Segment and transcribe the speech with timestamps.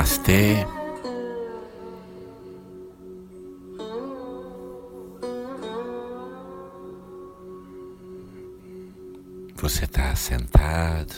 [0.00, 0.66] Namastê.
[9.56, 11.14] Você está sentado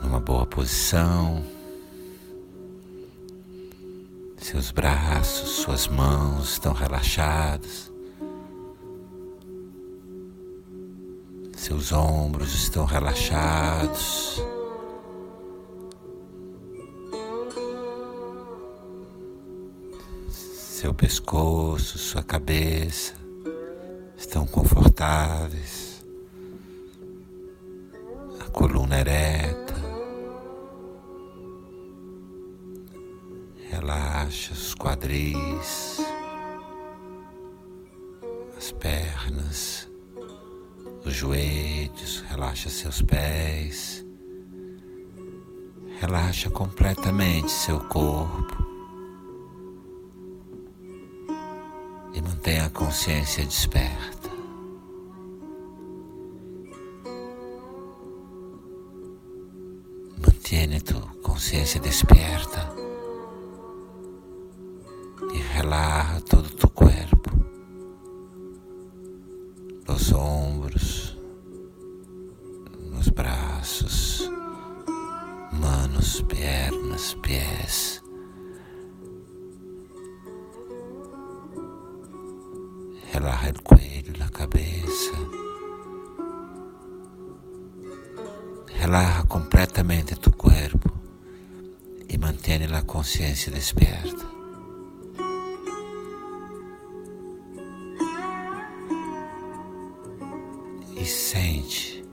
[0.00, 1.44] numa boa posição,
[4.36, 7.90] seus braços, suas mãos estão relaxados,
[11.56, 14.40] seus ombros estão relaxados.
[20.80, 23.12] Seu pescoço, sua cabeça
[24.16, 26.06] estão confortáveis,
[28.38, 29.74] a coluna ereta,
[33.68, 35.98] relaxa os quadris,
[38.56, 39.90] as pernas,
[41.04, 44.06] os joelhos, relaxa seus pés,
[46.00, 48.67] relaxa completamente seu corpo.
[52.48, 54.30] Mantenha a consciência desperta.
[60.18, 62.74] Mantiene tu consciência desperta
[65.34, 67.30] e relaxa todo o teu corpo,
[69.86, 71.18] os ombros,
[72.98, 74.30] os braços,
[75.52, 78.02] manos, pernas, pés.
[83.18, 85.18] Relaja el cuello, la cabeza.
[88.80, 90.90] Relaja completamente tu cuerpo
[92.08, 94.24] e mantiene la consciência despierta.
[100.96, 102.04] E sente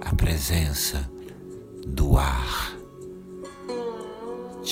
[0.00, 1.10] a presença
[1.86, 2.75] do ar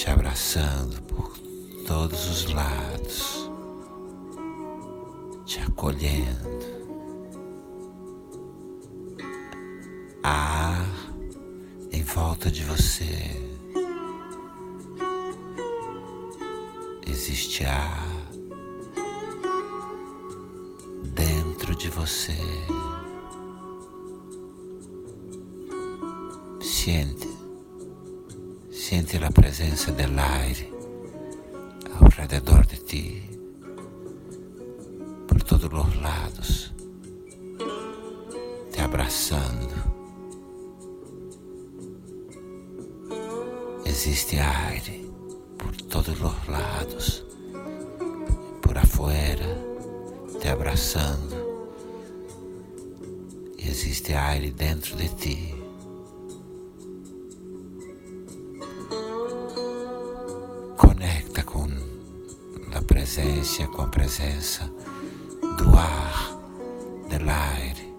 [0.04, 1.32] te abraçando por
[1.86, 3.50] todos os lados,
[5.46, 6.50] te acolhendo.
[10.22, 10.84] Ar
[11.90, 13.30] em volta de você.
[17.06, 18.06] Existe ar
[21.14, 22.36] dentro de você.
[26.60, 27.33] Siente,
[28.84, 30.70] siente la presença del aire
[32.02, 33.22] alrededor de ti,
[35.26, 36.74] por todos os lados,
[38.70, 39.74] te abraçando.
[43.86, 45.10] Existe aire
[45.56, 47.24] por todos os lados,
[48.60, 49.48] por afuera,
[50.42, 51.70] te abraçando.
[53.56, 55.63] Existe aire dentro de ti.
[63.44, 64.72] Presença, com a presença
[65.58, 66.30] do ar,
[67.10, 67.94] do aire.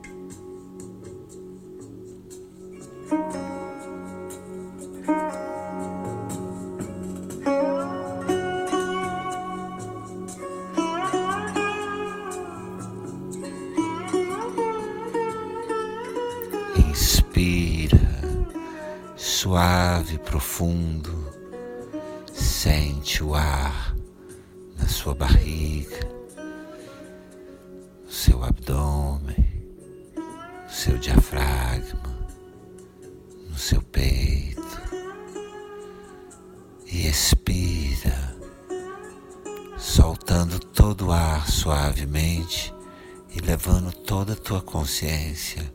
[16.90, 18.00] Inspira,
[19.16, 21.14] suave, profundo,
[22.34, 23.85] sente o ar
[25.06, 26.00] sua barriga,
[28.10, 29.36] seu abdômen,
[30.68, 32.28] seu diafragma,
[33.48, 34.82] no seu peito
[36.88, 38.36] e expira,
[39.78, 42.74] soltando todo o ar suavemente
[43.30, 45.72] e levando toda a tua consciência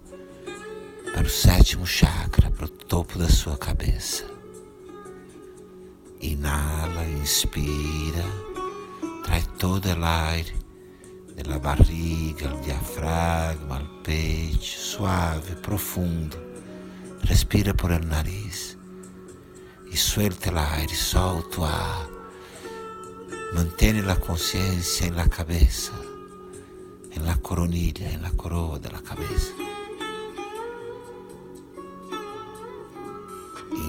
[1.14, 4.24] para o sétimo chakra, para o topo da sua cabeça.
[6.20, 8.49] Inala, inspira,
[9.30, 10.52] traz todo o aire
[11.48, 16.36] da barriga, o diafragma, o peito, suave, profundo.
[17.22, 18.76] Respira por el nariz
[19.90, 22.08] e suelta o aire, solta o ar.
[23.54, 25.92] Mantém a consciência la cabeça,
[27.12, 27.36] em la
[28.10, 29.52] em la coroa da cabeça.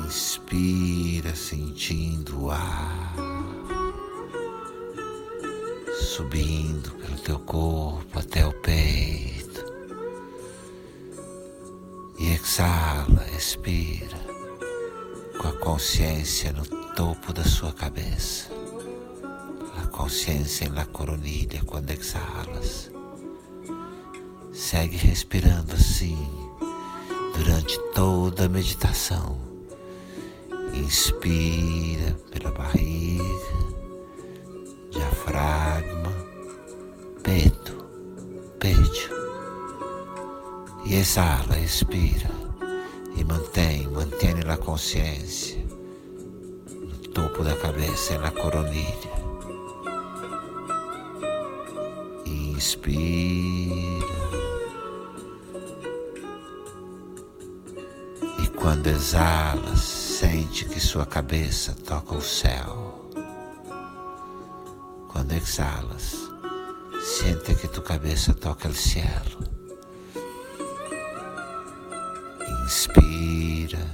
[0.05, 3.60] Inspira sentindo o ar
[6.15, 9.63] subindo pelo teu corpo até o peito.
[12.19, 14.19] E exala, expira
[15.39, 16.65] com a consciência no
[16.95, 18.49] topo da sua cabeça.
[19.81, 22.91] A consciência la coronilha quando exalas.
[24.51, 26.27] Segue respirando assim,
[27.37, 29.39] durante toda a meditação.
[30.73, 33.23] Inspira pela barriga,
[34.91, 35.70] diafragma,
[40.91, 42.29] E exala, expira
[43.15, 45.65] e mantém, mantém a consciência
[46.69, 49.13] no topo da cabeça, na coronilha.
[52.25, 54.05] Inspira.
[58.43, 63.09] E quando exala, sente que sua cabeça toca o céu.
[65.07, 66.29] Quando exalas,
[67.01, 69.60] sente que tua cabeça toca o cielo.
[72.71, 73.85] Inspira.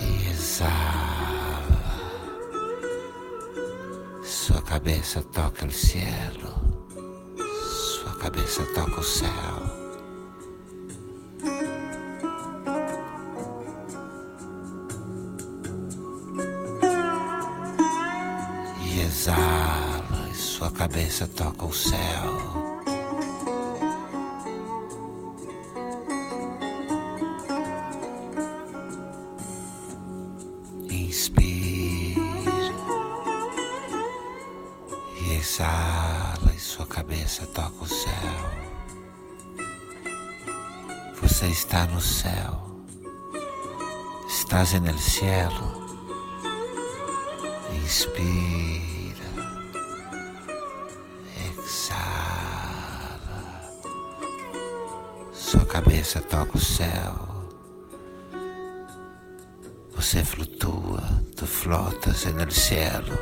[0.00, 0.72] E exala.
[4.24, 6.54] Sua cabeça toca o cielo.
[7.68, 9.28] Sua cabeça toca o céu.
[19.04, 20.15] Exala
[20.46, 21.96] sua cabeça toca o céu.
[30.88, 32.22] Inspira
[35.20, 38.36] e exala, e sua cabeça toca o céu.
[41.20, 42.70] Você está no céu,
[44.28, 45.86] estás no cielo.
[51.86, 53.70] Inspira.
[55.32, 57.14] Sua cabeça toca o céu.
[59.94, 61.02] Você flutua,
[61.36, 63.16] tu flotas no cielo.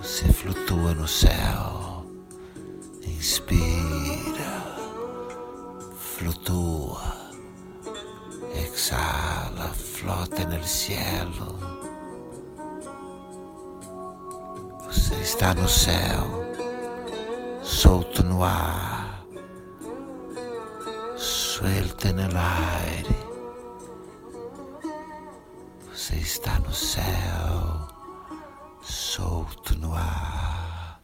[0.00, 2.06] Você flutua no céu.
[3.04, 4.62] Inspira,
[5.98, 7.32] flutua,
[8.54, 11.58] exala, flota no cielo.
[14.86, 16.47] Você está no céu,
[17.68, 19.08] solto no ar
[21.58, 23.16] suelta no aire.
[25.92, 27.88] Você está no céu,
[28.80, 31.00] solto no ar.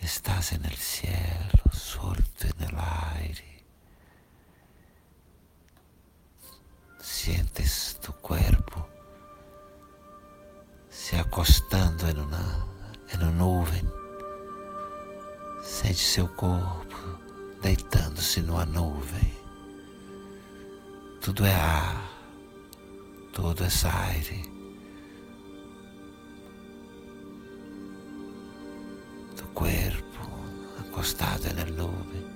[0.00, 2.80] Estás no cielo, solto no
[3.14, 3.64] aire.
[7.00, 8.88] Sientes tu corpo
[10.88, 12.66] se acostando em uma,
[13.12, 13.99] em uma nuvem.
[15.80, 16.94] Sente seu corpo
[17.62, 19.32] deitando-se numa nuvem.
[21.22, 22.04] Tudo é ar,
[23.32, 24.42] tudo é aire.
[29.34, 30.28] Tu corpo
[30.80, 32.26] acostado na nuvem.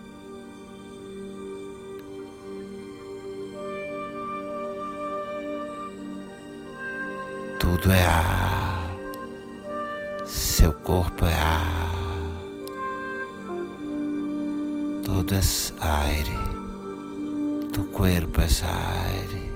[7.61, 8.97] Tudo é ar,
[10.25, 11.84] seu corpo é ar,
[15.05, 15.41] tudo é
[15.81, 16.55] aire
[17.75, 19.53] tu cuerpo es aire.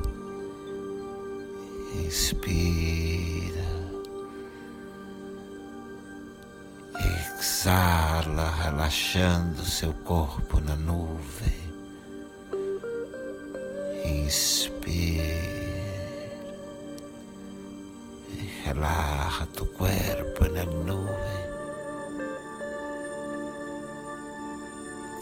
[2.04, 3.68] Inspira.
[6.98, 11.68] Exala, relaxando seu corpo na nuvem.
[14.04, 15.38] Inspira.
[18.64, 21.47] relaja tu cuerpo na nuvem.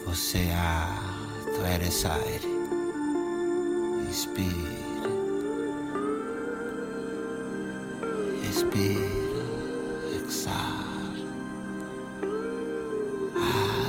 [0.07, 2.49] Você é, tu eres aire.
[4.07, 4.47] Respira.
[8.45, 9.45] Respira.
[10.15, 11.13] Exala.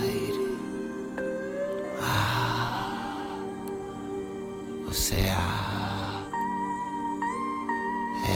[0.02, 0.58] Aire.
[2.02, 3.40] Ah.
[4.88, 6.28] Você ar.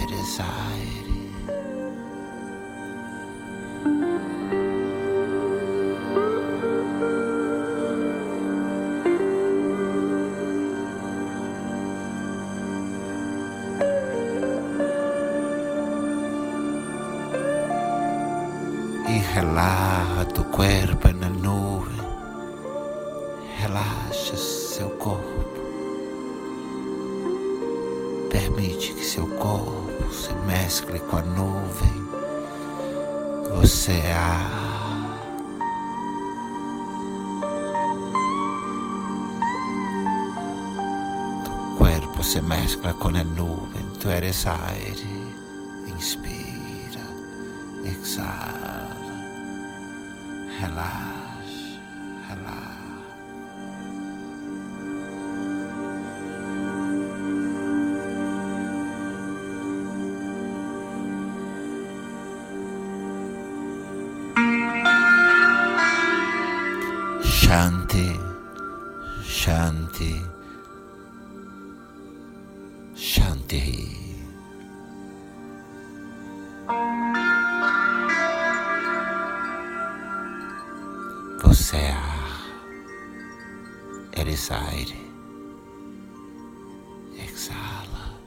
[0.03, 1.10] Eres aire.
[19.71, 22.05] Relaja tu corpo na nuvem,
[23.57, 25.61] relaxa seu corpo,
[28.29, 32.05] permite que seu corpo se mescle com a nuvem,
[33.61, 34.13] você é
[41.77, 45.33] corpo se mescla com a nuvem, tu eres aire,
[45.87, 47.05] inspira,
[47.85, 48.80] exala.
[50.61, 51.20] Relaxa,
[84.49, 84.97] aire,
[87.17, 88.17] exala,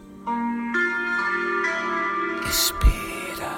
[2.46, 3.54] expira.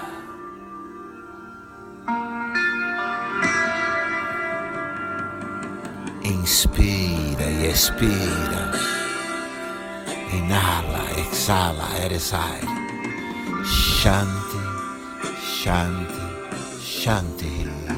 [6.24, 8.72] Inspira e expira.
[10.32, 12.66] Inhala, exhala, eres aire.
[13.64, 14.60] Shanti,
[15.40, 16.22] Shanti,
[16.80, 17.95] Shanti.